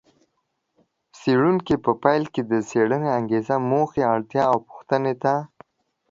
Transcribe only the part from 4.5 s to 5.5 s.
او پوښتنې ته